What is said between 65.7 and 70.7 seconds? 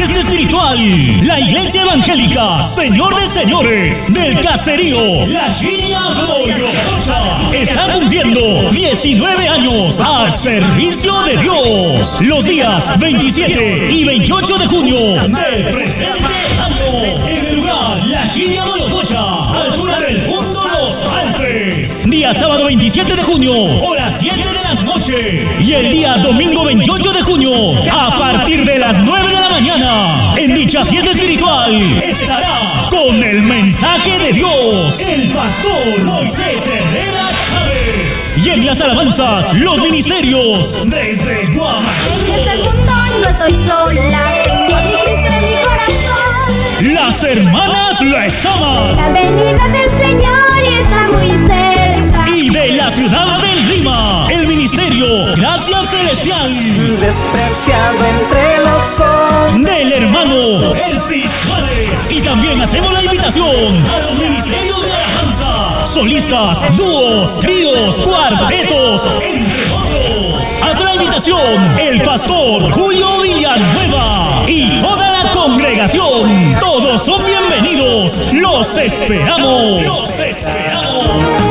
solistas, dúos, tríos, cuartetos, entre otros.